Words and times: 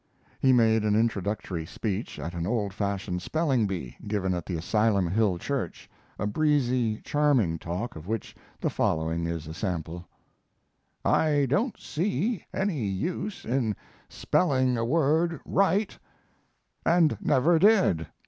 He 0.39 0.51
made 0.51 0.83
an 0.83 0.95
introductory 0.95 1.63
speech 1.63 2.17
at 2.17 2.33
an 2.33 2.47
old 2.47 2.73
fashioned 2.73 3.21
spelling 3.21 3.67
bee, 3.67 3.97
given 4.07 4.33
at 4.33 4.47
the 4.47 4.55
Asylum 4.57 5.07
Hill 5.07 5.37
Church; 5.37 5.87
a 6.17 6.25
breezy, 6.25 6.99
charming 7.01 7.59
talk 7.59 7.95
of 7.95 8.07
which 8.07 8.35
the 8.59 8.71
following 8.71 9.27
is 9.27 9.45
a 9.45 9.53
sample: 9.53 10.07
I 11.05 11.45
don't 11.47 11.79
see 11.79 12.43
any 12.51 12.83
use 12.83 13.45
in 13.45 13.75
spelling 14.09 14.75
a 14.75 14.83
word 14.83 15.39
right 15.45 15.95
and 16.83 17.15
never 17.21 17.59
did. 17.59 18.07